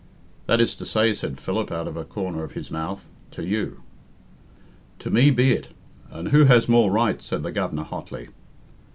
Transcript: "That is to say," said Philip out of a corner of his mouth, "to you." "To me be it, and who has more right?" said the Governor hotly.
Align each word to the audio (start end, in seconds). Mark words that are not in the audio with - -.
"That 0.47 0.59
is 0.59 0.73
to 0.77 0.85
say," 0.87 1.13
said 1.13 1.39
Philip 1.39 1.71
out 1.71 1.87
of 1.87 1.95
a 1.95 2.03
corner 2.03 2.43
of 2.43 2.53
his 2.53 2.71
mouth, 2.71 3.07
"to 3.29 3.45
you." 3.45 3.83
"To 4.97 5.11
me 5.11 5.29
be 5.29 5.51
it, 5.53 5.67
and 6.09 6.29
who 6.29 6.45
has 6.45 6.67
more 6.67 6.89
right?" 6.89 7.21
said 7.21 7.43
the 7.43 7.51
Governor 7.51 7.83
hotly. 7.83 8.29